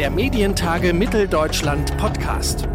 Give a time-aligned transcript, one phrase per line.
[0.00, 2.66] der Medientage Mitteldeutschland Podcast.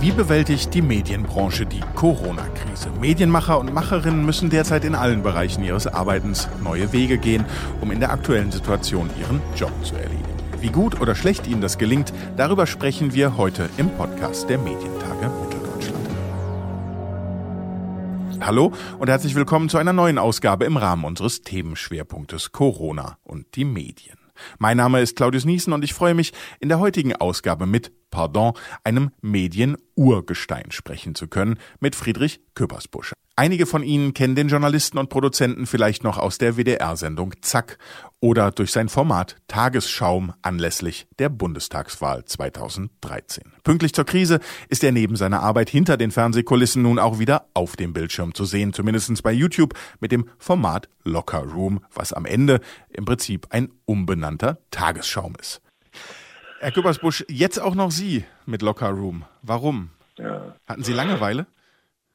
[0.00, 2.90] Wie bewältigt die Medienbranche die Corona-Krise?
[3.00, 7.44] Medienmacher und Macherinnen müssen derzeit in allen Bereichen ihres Arbeitens neue Wege gehen,
[7.80, 10.24] um in der aktuellen Situation ihren Job zu erledigen.
[10.58, 15.30] Wie gut oder schlecht ihnen das gelingt, darüber sprechen wir heute im Podcast der Medientage
[15.40, 16.08] Mitteldeutschland.
[18.40, 23.64] Hallo und herzlich willkommen zu einer neuen Ausgabe im Rahmen unseres Themenschwerpunktes Corona und die
[23.64, 24.17] Medien.
[24.58, 28.52] Mein Name ist Claudius Niesen und ich freue mich, in der heutigen Ausgabe mit, pardon,
[28.84, 33.12] einem Medien-Urgestein sprechen zu können, mit Friedrich Köppersbusch.
[33.38, 37.78] Einige von Ihnen kennen den Journalisten und Produzenten vielleicht noch aus der WDR-Sendung Zack
[38.18, 43.52] oder durch sein Format Tagesschaum anlässlich der Bundestagswahl 2013.
[43.62, 47.76] Pünktlich zur Krise ist er neben seiner Arbeit hinter den Fernsehkulissen nun auch wieder auf
[47.76, 52.58] dem Bildschirm zu sehen, zumindest bei YouTube mit dem Format Locker Room, was am Ende
[52.88, 55.62] im Prinzip ein umbenannter Tagesschaum ist.
[56.58, 59.26] Herr Küppersbusch, jetzt auch noch Sie mit Locker Room.
[59.42, 59.90] Warum?
[60.16, 60.56] Ja.
[60.66, 61.46] Hatten Sie Langeweile?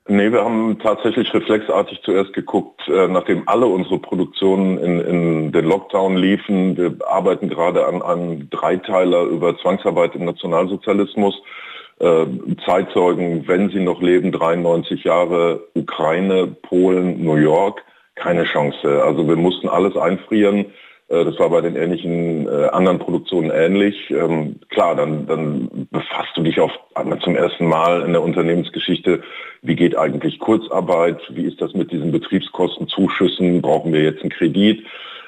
[0.08, 5.66] Nee, wir haben tatsächlich reflexartig zuerst geguckt, äh, nachdem alle unsere Produktionen in, in den
[5.66, 6.76] Lockdown liefen.
[6.76, 11.42] Wir arbeiten gerade an einem Dreiteiler über Zwangsarbeit im Nationalsozialismus.
[12.00, 12.26] Äh,
[12.66, 17.82] Zeitzeugen, wenn sie noch leben, 93 Jahre, Ukraine, Polen, New York,
[18.16, 19.04] keine Chance.
[19.04, 20.66] Also wir mussten alles einfrieren.
[21.08, 24.10] Äh, das war bei den ähnlichen äh, anderen Produktionen ähnlich.
[24.10, 29.24] Ähm, klar, dann, dann befasst du dich auf einmal zum ersten Mal in der Unternehmensgeschichte,
[29.64, 34.86] wie geht eigentlich Kurzarbeit, wie ist das mit diesen Betriebskostenzuschüssen, brauchen wir jetzt einen Kredit?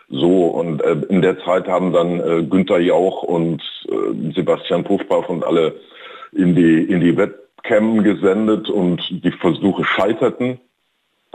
[0.09, 5.29] So, und äh, in der Zeit haben dann äh, Günther Jauch und äh, Sebastian Puffpaff
[5.29, 5.75] und alle
[6.33, 10.59] in die, in die Webcam gesendet und die Versuche scheiterten.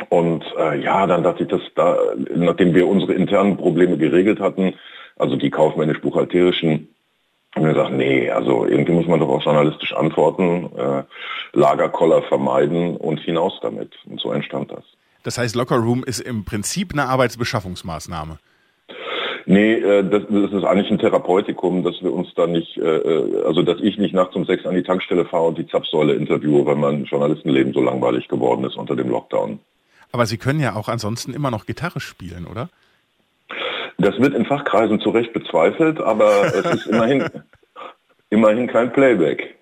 [0.09, 1.97] Und äh, ja, dann dachte ich, dass da,
[2.34, 4.75] nachdem wir unsere internen Probleme geregelt hatten,
[5.17, 6.89] also die kaufmännisch-buchhalterischen,
[7.55, 11.03] haben wir gesagt, nee, also irgendwie muss man doch auch journalistisch antworten, äh,
[11.53, 13.93] Lagerkoller vermeiden und hinaus damit.
[14.06, 14.84] Und so entstand das.
[15.22, 18.39] Das heißt, Locker Room ist im Prinzip eine Arbeitsbeschaffungsmaßnahme.
[19.47, 23.44] Nee, äh, das, das, ist eigentlich ein Therapeutikum, dass wir uns da nicht, äh, äh,
[23.44, 26.65] also dass ich nicht nachts um sechs an die Tankstelle fahre und die Zapfsäule interviewe,
[26.66, 29.59] weil mein Journalistenleben so langweilig geworden ist unter dem Lockdown.
[30.12, 32.69] Aber Sie können ja auch ansonsten immer noch Gitarre spielen, oder?
[34.00, 37.28] Das wird in Fachkreisen zu Recht bezweifelt, aber es ist immerhin,
[38.31, 39.56] immerhin kein Playback.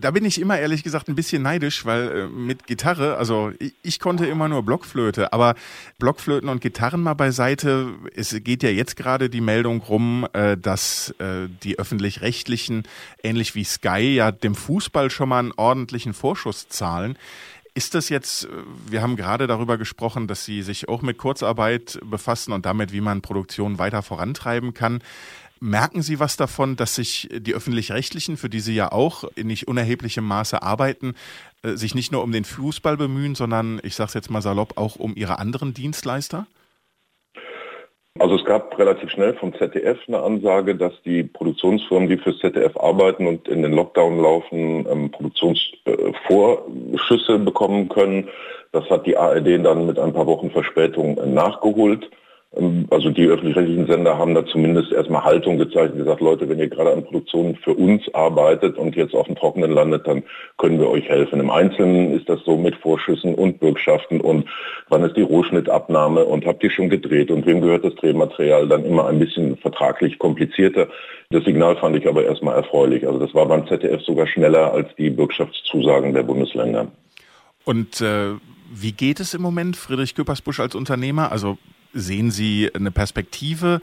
[0.00, 3.74] Da bin ich immer ehrlich gesagt ein bisschen neidisch, weil äh, mit Gitarre, also ich,
[3.82, 5.54] ich, konnte immer nur Blockflöte, aber
[5.98, 7.90] Blockflöten und Gitarren mal beiseite.
[8.16, 12.84] Es geht ja jetzt gerade die Meldung rum, äh, dass äh, die öffentlich-rechtlichen,
[13.22, 17.16] ähnlich wie Sky, ja dem Fußball schon mal einen ordentlichen Vorschuss zahlen.
[17.76, 18.48] Ist das jetzt, äh,
[18.86, 23.00] wir haben gerade darüber gesprochen, dass Sie sich auch mit Kurzarbeit befassen und damit, wie
[23.00, 25.02] man Produktion weiter vorantreiben kann.
[25.60, 29.66] Merken Sie was davon, dass sich die öffentlich-rechtlichen, für die Sie ja auch in nicht
[29.66, 31.14] unerheblichem Maße arbeiten,
[31.62, 34.76] äh, sich nicht nur um den Fußball bemühen, sondern, ich sage es jetzt mal salopp,
[34.78, 36.46] auch um Ihre anderen Dienstleister?
[38.20, 42.76] Also es gab relativ schnell vom ZDF eine Ansage, dass die Produktionsfirmen, die fürs ZDF
[42.76, 48.28] arbeiten und in den Lockdown laufen, ähm, Produktionsvorschüsse bekommen können.
[48.70, 52.08] Das hat die ARD dann mit ein paar Wochen Verspätung nachgeholt.
[52.56, 56.58] Ähm, also die öffentlich-rechtlichen Sender haben da zumindest erstmal Haltung gezeigt und gesagt, Leute, wenn
[56.58, 60.22] ihr gerade an Produktionen für uns arbeitet und jetzt auf dem Trockenen landet, dann
[60.58, 61.40] können wir euch helfen.
[61.40, 64.48] Im Einzelnen ist das so mit Vorschüssen und Bürgschaften und
[64.88, 68.84] wann ist die Rohschnittabnahme und habt ihr schon gedreht und wem gehört das Drehmaterial dann
[68.84, 70.88] immer ein bisschen vertraglich komplizierter.
[71.30, 73.06] Das Signal fand ich aber erstmal erfreulich.
[73.06, 76.88] Also das war beim ZDF sogar schneller als die Bürgschaftszusagen der Bundesländer.
[77.64, 78.32] Und äh,
[78.72, 81.32] wie geht es im Moment, Friedrich Köpersbusch als Unternehmer?
[81.32, 81.58] Also
[81.94, 83.80] Sehen Sie eine Perspektive?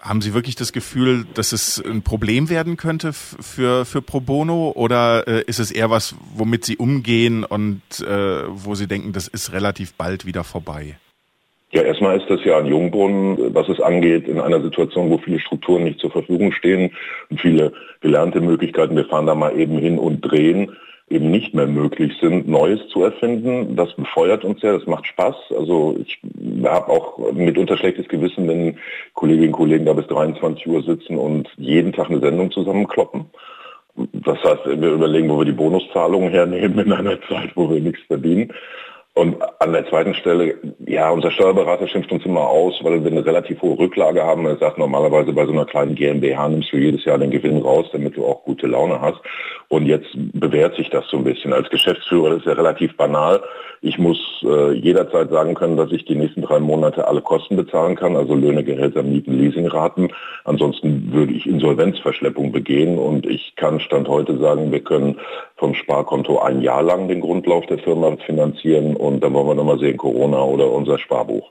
[0.00, 4.72] Haben Sie wirklich das Gefühl, dass es ein Problem werden könnte für, für Pro Bono
[4.74, 9.28] oder äh, ist es eher was, womit Sie umgehen und äh, wo Sie denken, das
[9.28, 10.96] ist relativ bald wieder vorbei?
[11.72, 15.40] Ja, erstmal ist das ja ein Jungbrunnen, was es angeht, in einer Situation, wo viele
[15.40, 16.92] Strukturen nicht zur Verfügung stehen
[17.28, 18.96] und viele gelernte Möglichkeiten.
[18.96, 20.76] Wir fahren da mal eben hin und drehen
[21.08, 23.76] eben nicht mehr möglich sind, Neues zu erfinden.
[23.76, 25.36] Das befeuert uns ja, das macht Spaß.
[25.56, 26.18] Also ich
[26.64, 28.78] habe auch mitunter schlechtes Gewissen, wenn
[29.14, 33.26] Kolleginnen und Kollegen da bis 23 Uhr sitzen und jeden Tag eine Sendung zusammenkloppen.
[34.12, 38.02] Das heißt, wir überlegen, wo wir die Bonuszahlungen hernehmen in einer Zeit, wo wir nichts
[38.08, 38.52] verdienen.
[39.16, 43.24] Und an der zweiten Stelle, ja, unser Steuerberater schimpft uns immer aus, weil wir eine
[43.24, 44.44] relativ hohe Rücklage haben.
[44.44, 47.86] Er sagt normalerweise bei so einer kleinen GmbH nimmst du jedes Jahr den Gewinn raus,
[47.92, 49.18] damit du auch gute Laune hast.
[49.68, 51.54] Und jetzt bewährt sich das so ein bisschen.
[51.54, 53.42] Als Geschäftsführer das ist ja relativ banal.
[53.80, 57.96] Ich muss äh, jederzeit sagen können, dass ich die nächsten drei Monate alle Kosten bezahlen
[57.96, 60.12] kann, also Löhne, Gehälter, Mieten, Leasingraten.
[60.44, 65.18] Ansonsten würde ich Insolvenzverschleppung begehen und ich kann Stand heute sagen, wir können
[65.56, 69.78] vom Sparkonto ein Jahr lang den Grundlauf der Firma finanzieren und dann wollen wir nochmal
[69.78, 71.50] sehen, Corona oder unser Sparbuch.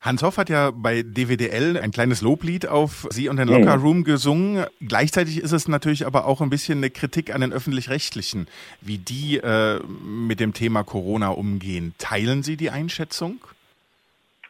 [0.00, 3.82] Hans Hoff hat ja bei DWDL ein kleines Loblied auf Sie und den Locker mhm.
[3.82, 4.64] Room gesungen.
[4.80, 8.48] Gleichzeitig ist es natürlich aber auch ein bisschen eine Kritik an den Öffentlich-Rechtlichen,
[8.80, 11.94] wie die äh, mit dem Thema Corona umgehen.
[11.98, 13.40] Teilen Sie die Einschätzung?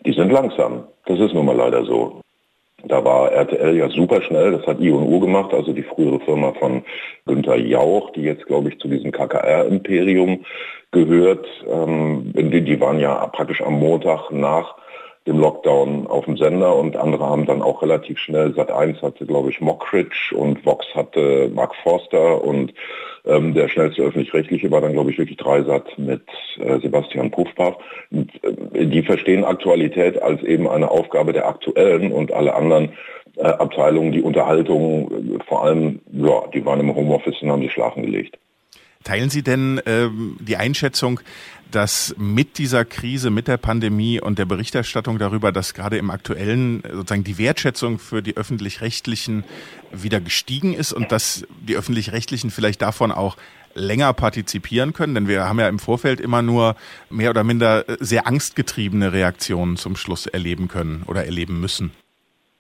[0.06, 0.84] Die sind langsam.
[1.06, 2.20] Das ist nun mal leider so.
[2.90, 6.82] Da war RTL ja super schnell, das hat I&U gemacht, also die frühere Firma von
[7.24, 10.44] Günter Jauch, die jetzt, glaube ich, zu diesem KKR-Imperium
[10.90, 11.46] gehört.
[11.68, 14.74] Ähm, die, die waren ja praktisch am Montag nach
[15.26, 19.26] dem Lockdown auf dem Sender und andere haben dann auch relativ schnell, Sat 1 hatte
[19.26, 22.72] glaube ich Mockridge und Vox hatte Mark Forster und
[23.26, 26.22] ähm, der schnellste öffentlich-rechtliche war dann glaube ich wirklich Dreisat mit
[26.58, 27.76] äh, Sebastian Puffpaff.
[28.10, 32.92] Und, äh, die verstehen Aktualität als eben eine Aufgabe der Aktuellen und alle anderen
[33.36, 37.72] äh, Abteilungen, die Unterhaltung, äh, vor allem, ja, die waren im Homeoffice und haben sich
[37.72, 38.38] schlafen gelegt.
[39.04, 41.20] Teilen Sie denn ähm, die Einschätzung,
[41.70, 46.82] dass mit dieser Krise, mit der Pandemie und der Berichterstattung darüber, dass gerade im aktuellen
[46.82, 49.44] sozusagen die Wertschätzung für die öffentlich-rechtlichen
[49.92, 53.36] wieder gestiegen ist und dass die öffentlich-rechtlichen vielleicht davon auch
[53.74, 55.14] länger partizipieren können?
[55.14, 56.76] Denn wir haben ja im Vorfeld immer nur
[57.08, 61.92] mehr oder minder sehr angstgetriebene Reaktionen zum Schluss erleben können oder erleben müssen.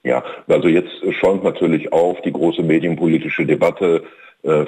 [0.02, 4.06] Ja, also jetzt schäumt natürlich auf die große medienpolitische Debatte äh,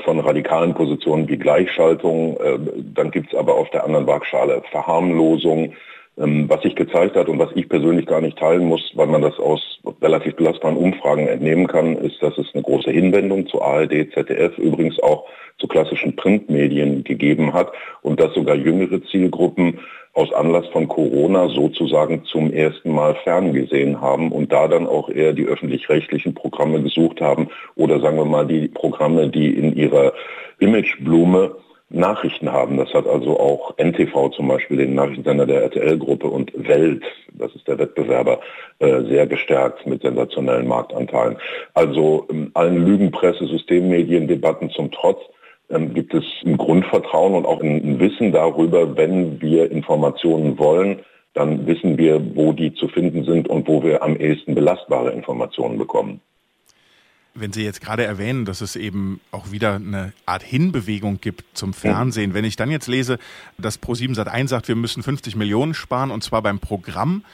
[0.05, 2.37] von radikalen Positionen wie Gleichschaltung.
[2.37, 2.59] Äh,
[2.95, 5.75] dann gibt es aber auf der anderen Waagschale Verharmlosung.
[6.19, 9.23] Ähm, was sich gezeigt hat und was ich persönlich gar nicht teilen muss, weil man
[9.23, 14.13] das aus relativ belastbaren Umfragen entnehmen kann, ist, dass es eine große Hinwendung zu ARD,
[14.13, 15.25] ZDF, übrigens auch
[15.59, 17.73] zu klassischen Printmedien gegeben hat
[18.03, 19.79] und dass sogar jüngere Zielgruppen
[20.15, 25.33] aus Anlass von Corona sozusagen zum ersten Mal ferngesehen haben und da dann auch eher
[25.33, 30.13] die öffentlich-rechtlichen Programme gesucht haben oder sagen wir mal die Programme, die in ihrer
[30.59, 31.57] Imageblume
[31.93, 32.77] Nachrichten haben.
[32.77, 37.69] Das hat also auch NTV zum Beispiel, den Nachrichtensender der RTL-Gruppe und Welt, das ist
[37.69, 38.41] der Wettbewerber,
[38.79, 41.37] äh, sehr gestärkt mit sensationellen Marktanteilen.
[41.75, 45.21] Also ähm, allen Lügenpresse, Systemmedien, Debatten zum Trotz
[45.73, 51.01] ähm, gibt es ein Grundvertrauen und auch ein Wissen darüber, wenn wir Informationen wollen,
[51.35, 55.79] dann wissen wir, wo die zu finden sind und wo wir am ehesten belastbare Informationen
[55.79, 56.21] bekommen.
[57.35, 61.73] Wenn Sie jetzt gerade erwähnen, dass es eben auch wieder eine Art Hinbewegung gibt zum
[61.73, 63.19] Fernsehen, wenn ich dann jetzt lese,
[63.57, 67.25] dass Pro7 Sat1 sagt, wir müssen 50 Millionen sparen und zwar beim Programm,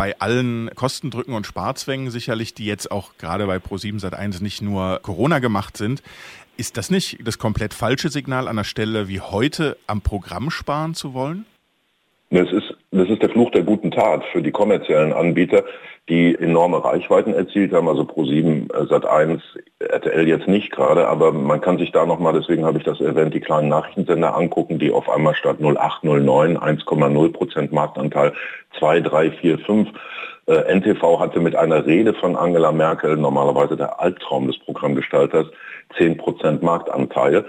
[0.00, 4.98] bei allen Kostendrücken und Sparzwängen sicherlich, die jetzt auch gerade bei Pro7 Sat1 nicht nur
[5.02, 6.02] Corona gemacht sind,
[6.56, 10.94] ist das nicht das komplett falsche Signal an der Stelle wie heute am Programm sparen
[10.94, 11.44] zu wollen?
[12.30, 15.64] Das ist, das ist der Fluch der guten Tat für die kommerziellen Anbieter,
[16.08, 19.40] die enorme Reichweiten erzielt haben, also Pro7, äh, Sat1,
[19.78, 23.32] RTL jetzt nicht gerade, aber man kann sich da nochmal, deswegen habe ich das erwähnt,
[23.32, 28.32] die kleinen Nachrichtensender angucken, die auf einmal statt 0809 1,0 Prozent Marktanteil
[28.78, 29.88] 2, 3, 4, 5
[30.46, 35.46] NTV hatte mit einer Rede von Angela Merkel, normalerweise der Albtraum des Programmgestalters,
[35.96, 37.44] 10 Prozent Marktanteil.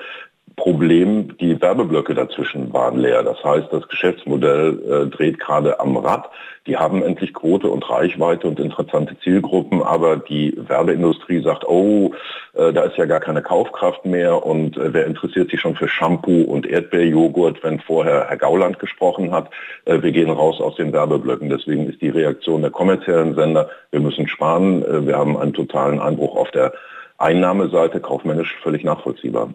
[0.55, 3.23] Problem, die Werbeblöcke dazwischen waren leer.
[3.23, 6.29] Das heißt, das Geschäftsmodell äh, dreht gerade am Rad.
[6.67, 12.13] Die haben endlich Quote und Reichweite und interessante Zielgruppen, aber die Werbeindustrie sagt, oh,
[12.53, 15.87] äh, da ist ja gar keine Kaufkraft mehr und äh, wer interessiert sich schon für
[15.87, 19.49] Shampoo und Erdbeerjoghurt, wenn vorher Herr Gauland gesprochen hat.
[19.85, 21.49] Äh, wir gehen raus aus den Werbeblöcken.
[21.49, 25.99] Deswegen ist die Reaktion der kommerziellen Sender, wir müssen sparen, äh, wir haben einen totalen
[25.99, 26.73] Einbruch auf der
[27.17, 29.49] Einnahmeseite, kaufmännisch völlig nachvollziehbar.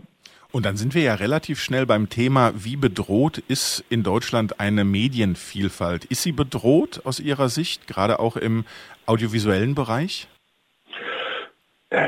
[0.53, 4.85] Und dann sind wir ja relativ schnell beim Thema, wie bedroht ist in Deutschland eine
[4.85, 6.05] Medienvielfalt?
[6.07, 8.65] Ist sie bedroht aus Ihrer Sicht, gerade auch im
[9.07, 10.29] audiovisuellen Bereich?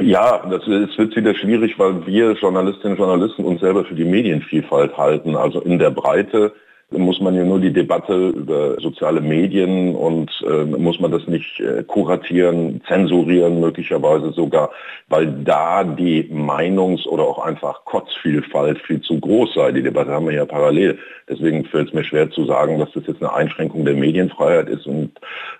[0.00, 4.04] Ja, das ist, wird wieder schwierig, weil wir Journalistinnen und Journalisten uns selber für die
[4.04, 5.36] Medienvielfalt halten.
[5.36, 6.52] Also in der Breite
[6.90, 11.60] muss man ja nur die Debatte über soziale Medien und äh, muss man das nicht
[11.60, 14.70] äh, kuratieren, zensurieren möglicherweise sogar,
[15.08, 19.72] weil da die Meinungs- oder auch einfach Kotzvielfalt viel zu groß sei.
[19.72, 20.98] Die Debatte haben wir ja parallel.
[21.28, 24.86] Deswegen fällt es mir schwer zu sagen, dass das jetzt eine Einschränkung der Medienfreiheit ist.
[24.86, 25.12] Und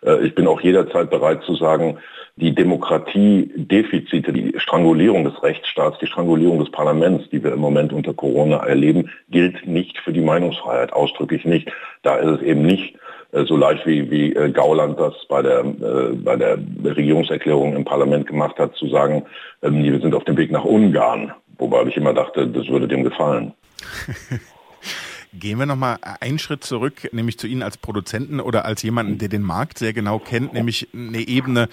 [0.07, 1.99] äh, ich bin auch jederzeit bereit zu sagen,
[2.41, 8.15] die Demokratiedefizite, die Strangulierung des Rechtsstaats, die Strangulierung des Parlaments, die wir im Moment unter
[8.15, 11.71] Corona erleben, gilt nicht für die Meinungsfreiheit, ausdrücklich nicht.
[12.03, 12.95] Da ist es eben nicht
[13.33, 17.85] äh, so leicht wie, wie äh, Gauland das bei der, äh, bei der Regierungserklärung im
[17.85, 19.25] Parlament gemacht hat, zu sagen,
[19.63, 21.33] ähm, wir sind auf dem Weg nach Ungarn.
[21.59, 23.53] wobei ich immer dachte, das würde dem gefallen.
[25.35, 29.29] Gehen wir nochmal einen Schritt zurück, nämlich zu Ihnen als Produzenten oder als jemanden, der
[29.29, 31.69] den Markt sehr genau kennt, nämlich eine Ebene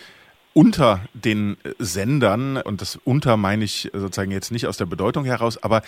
[0.55, 5.61] unter den Sendern, und das unter meine ich sozusagen jetzt nicht aus der Bedeutung heraus,
[5.61, 5.81] aber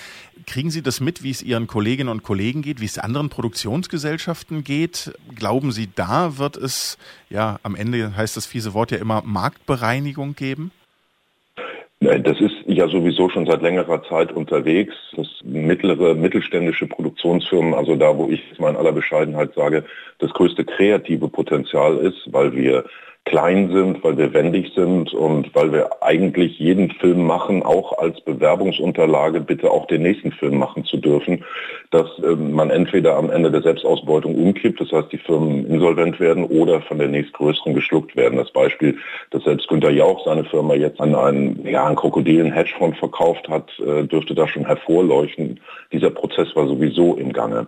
[0.46, 4.66] kriegen Sie das mit, wie es Ihren Kolleginnen und Kollegen geht, wie es anderen Produktionsgesellschaften
[4.66, 5.14] geht?
[5.34, 6.98] Glauben Sie, da wird es,
[7.30, 10.72] ja, am Ende heißt das fiese Wort ja immer Marktbereinigung geben?
[12.02, 18.16] Das ist ja sowieso schon seit längerer Zeit unterwegs, dass mittlere, mittelständische Produktionsfirmen, also da,
[18.18, 19.86] wo ich es mal in aller Bescheidenheit sage,
[20.20, 22.84] das größte kreative Potenzial ist, weil wir
[23.28, 28.22] klein sind, weil wir wendig sind und weil wir eigentlich jeden Film machen, auch als
[28.22, 31.44] Bewerbungsunterlage bitte auch den nächsten Film machen zu dürfen,
[31.92, 36.46] dass äh, man entweder am Ende der Selbstausbeutung umkippt, das heißt die Firmen insolvent werden
[36.46, 38.38] oder von der nächstgrößeren geschluckt werden.
[38.38, 38.98] Das Beispiel,
[39.32, 43.70] dass selbst Günter Jauch seine Firma jetzt an einen, ja, einen Krokodilen Hedgefonds verkauft hat,
[43.80, 45.60] äh, dürfte da schon hervorleuchten.
[45.92, 47.68] Dieser Prozess war sowieso im Gange.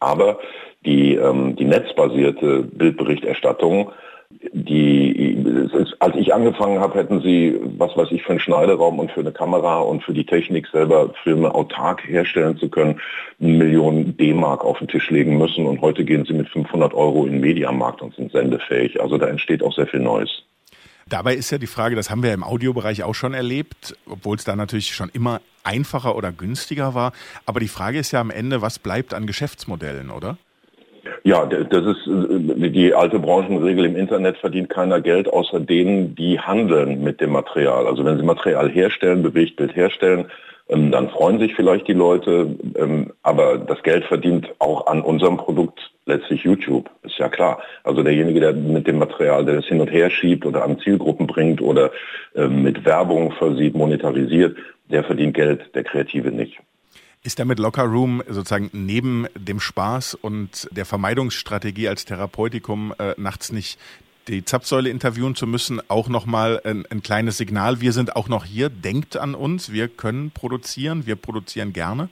[0.00, 0.40] Aber
[0.84, 3.92] die, ähm, die netzbasierte Bildberichterstattung
[4.30, 5.68] die,
[6.00, 9.32] als ich angefangen habe, hätten sie, was weiß ich, für einen Schneideraum und für eine
[9.32, 13.00] Kamera und für die Technik selber Filme autark herstellen zu können,
[13.40, 15.66] eine Million D-Mark auf den Tisch legen müssen.
[15.66, 19.00] Und heute gehen sie mit 500 Euro in den Mediamarkt und sind sendefähig.
[19.00, 20.42] Also da entsteht auch sehr viel Neues.
[21.08, 24.44] Dabei ist ja die Frage, das haben wir im Audiobereich auch schon erlebt, obwohl es
[24.44, 27.12] da natürlich schon immer einfacher oder günstiger war.
[27.44, 30.36] Aber die Frage ist ja am Ende, was bleibt an Geschäftsmodellen, oder?
[31.26, 33.84] Ja, das ist äh, die alte Branchenregel.
[33.84, 37.88] Im Internet verdient keiner Geld, außer denen, die handeln mit dem Material.
[37.88, 40.26] Also wenn sie Material herstellen, Bewegtbild herstellen,
[40.68, 42.54] ähm, dann freuen sich vielleicht die Leute.
[42.76, 47.58] Ähm, aber das Geld verdient auch an unserem Produkt letztlich YouTube, ist ja klar.
[47.82, 51.26] Also derjenige, der mit dem Material, der es hin und her schiebt oder an Zielgruppen
[51.26, 51.90] bringt oder
[52.36, 54.56] ähm, mit Werbung versieht, monetarisiert,
[54.92, 56.60] der verdient Geld, der Kreative nicht.
[57.26, 63.50] Ist damit Locker Room sozusagen neben dem Spaß und der Vermeidungsstrategie als Therapeutikum äh, nachts
[63.50, 63.80] nicht
[64.28, 67.80] die Zapfsäule interviewen zu müssen, auch nochmal ein, ein kleines Signal.
[67.80, 72.10] Wir sind auch noch hier, denkt an uns, wir können produzieren, wir produzieren gerne?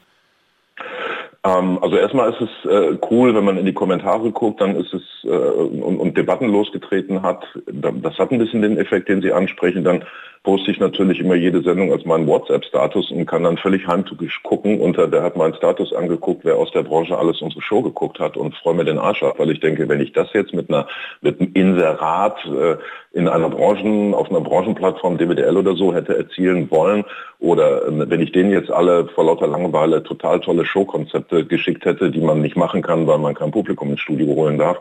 [1.45, 4.95] Ähm, also erstmal ist es äh, cool, wenn man in die Kommentare guckt, dann ist
[4.95, 7.45] es äh, und, und Debatten losgetreten hat.
[7.67, 9.85] Das hat ein bisschen den Effekt, den Sie ansprechen.
[9.85, 10.05] Dann
[10.45, 14.79] poste ich natürlich immer jede Sendung als meinen WhatsApp-Status und kann dann völlig heimtückisch gucken.
[14.79, 18.37] Unter der hat meinen Status angeguckt, wer aus der Branche alles unsere Show geguckt hat
[18.37, 20.87] und freue mir den Arsch ab, weil ich denke, wenn ich das jetzt mit einer
[21.23, 22.77] mit einem Inserat äh,
[23.13, 27.05] in einer Branchen, auf einer Branchenplattform DWDL oder so hätte erzielen wollen
[27.39, 32.11] oder äh, wenn ich denen jetzt alle vor lauter Langeweile total tolle Showkonzepte geschickt hätte,
[32.11, 34.79] die man nicht machen kann, weil man kein Publikum ins Studio holen darf,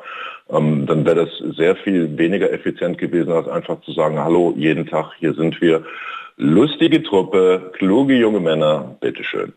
[0.50, 4.86] ähm, dann wäre das sehr viel weniger effizient gewesen, als einfach zu sagen, hallo, jeden
[4.86, 5.83] Tag, hier sind wir.
[6.38, 9.53] Lustige Truppe, kluge junge Männer, bitteschön.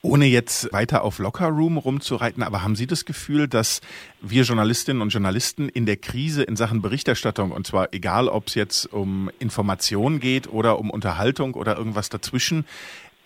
[0.00, 3.80] Ohne jetzt weiter auf Lockerroom rumzureiten, aber haben Sie das Gefühl, dass
[4.22, 8.54] wir Journalistinnen und Journalisten in der Krise in Sachen Berichterstattung, und zwar egal, ob es
[8.54, 12.64] jetzt um Information geht oder um Unterhaltung oder irgendwas dazwischen,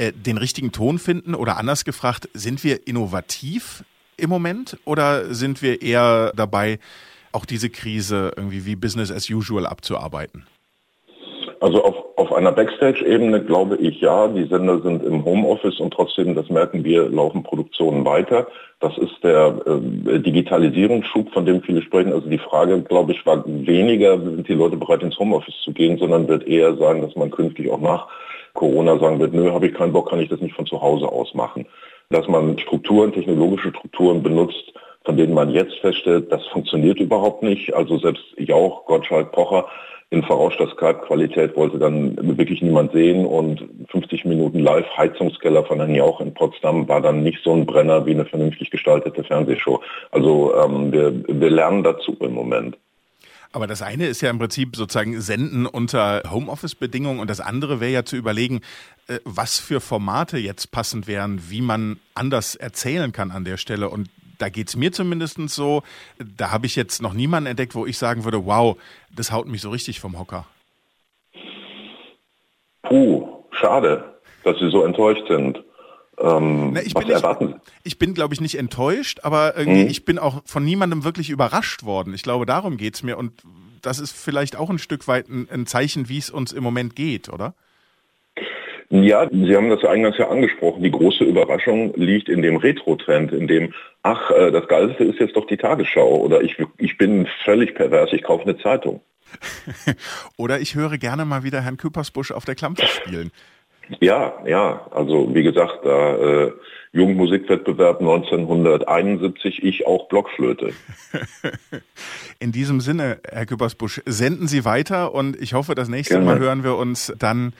[0.03, 1.35] äh, den richtigen Ton finden?
[1.35, 3.85] Oder anders gefragt, sind wir innovativ
[4.17, 6.79] im Moment oder sind wir eher dabei,
[7.33, 10.45] auch diese Krise irgendwie wie Business as usual abzuarbeiten?
[11.61, 16.35] Also auf, auf einer Backstage-Ebene glaube ich ja, die Sender sind im Homeoffice und trotzdem,
[16.35, 18.49] das merken wir, laufen Produktionen weiter.
[18.81, 22.13] Das ist der äh, Digitalisierungsschub, von dem viele sprechen.
[22.13, 25.99] Also die Frage, glaube ich, war weniger, sind die Leute bereit ins Homeoffice zu gehen,
[25.99, 28.09] sondern wird eher sein, dass man künftig auch nach
[28.63, 31.07] Corona sagen wird, nö, habe ich keinen Bock, kann ich das nicht von zu Hause
[31.07, 31.67] aus machen
[32.13, 34.73] dass man Strukturen, technologische Strukturen benutzt,
[35.05, 37.75] von denen man jetzt feststellt, das funktioniert überhaupt nicht.
[37.75, 39.67] Also selbst Jauch, Gottschalk, Pocher
[40.11, 45.95] in verrauschter Skype-Qualität wollte dann wirklich niemand sehen und 50 Minuten live Heizungskeller von Herrn
[45.95, 49.81] Jauch in Potsdam war dann nicht so ein Brenner wie eine vernünftig gestaltete Fernsehshow.
[50.11, 52.77] Also ähm, wir, wir lernen dazu im Moment.
[53.53, 57.93] Aber das eine ist ja im Prinzip sozusagen Senden unter Homeoffice-Bedingungen und das andere wäre
[57.93, 58.63] ja zu überlegen,
[59.09, 63.91] äh, was für Formate jetzt passend wären, wie man anders erzählen kann an der Stelle.
[63.91, 65.83] Und da geht es mir zumindest so,
[66.19, 68.77] da habe ich jetzt noch niemanden entdeckt, wo ich sagen würde, wow,
[69.15, 70.47] das haut mich so richtig vom Hocker.
[72.83, 75.63] Puh, schade, dass Sie so enttäuscht sind.
[76.23, 77.25] Ähm, Na, ich, bin nicht,
[77.83, 79.91] ich bin, glaube ich, nicht enttäuscht, aber irgendwie, mhm.
[79.91, 82.15] ich bin auch von niemandem wirklich überrascht worden.
[82.15, 83.19] Ich glaube, darum geht es mir.
[83.19, 83.33] Und
[83.83, 86.95] das ist vielleicht auch ein Stück weit ein, ein Zeichen, wie es uns im Moment
[86.95, 87.55] geht, oder?
[88.89, 90.83] Ja, Sie haben das eingangs ja angesprochen.
[90.83, 95.35] Die große Überraschung liegt in dem Retro-Trend, in dem, ach, äh, das Geilste ist jetzt
[95.35, 99.01] doch die Tagesschau oder ich, ich bin völlig pervers, ich kaufe eine Zeitung.
[100.37, 103.33] oder ich höre gerne mal wieder Herrn Küppersbusch auf der Klampe spielen.
[104.01, 104.87] Ja, ja.
[104.91, 106.53] Also wie gesagt, da äh,
[106.93, 110.73] Jugendmusikwettbewerb 1971, ich auch Blockflöte.
[112.39, 116.27] In diesem Sinne, Herr Küppersbusch, senden Sie weiter und ich hoffe, das nächste Gerne.
[116.27, 117.55] Mal hören wir uns dann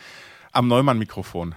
[0.53, 1.55] am Neumann-Mikrofon.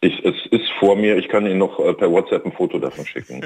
[0.00, 3.06] Ich, es ist vor mir, ich kann Ihnen noch äh, per WhatsApp ein Foto davon
[3.06, 3.42] schicken.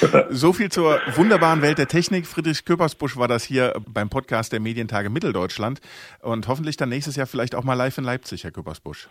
[0.30, 2.26] So viel zur wunderbaren Welt der Technik.
[2.26, 5.80] Friedrich Köpersbusch war das hier beim Podcast der Medientage Mitteldeutschland
[6.22, 9.08] und hoffentlich dann nächstes Jahr vielleicht auch mal live in Leipzig, Herr Köpersbusch.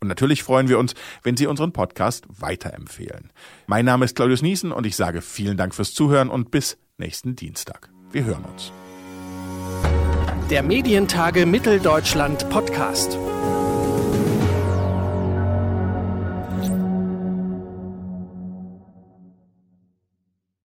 [0.00, 3.32] Und natürlich freuen wir uns, wenn Sie unseren Podcast weiterempfehlen.
[3.66, 7.36] Mein Name ist Claudius Niesen und ich sage vielen Dank fürs Zuhören und bis nächsten
[7.36, 7.88] Dienstag.
[8.10, 8.72] Wir hören uns.
[10.50, 13.16] Der Medientage Mitteldeutschland Podcast.